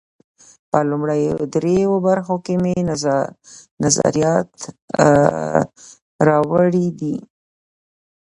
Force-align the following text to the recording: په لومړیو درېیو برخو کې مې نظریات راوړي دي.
په 0.69 0.79
لومړیو 0.89 1.35
درېیو 1.53 1.93
برخو 2.07 2.35
کې 2.45 2.53
مې 2.63 2.73
نظریات 3.83 4.49
راوړي 6.27 6.87
دي. 6.99 7.15